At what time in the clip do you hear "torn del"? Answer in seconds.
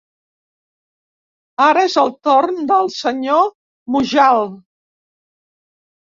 2.27-2.89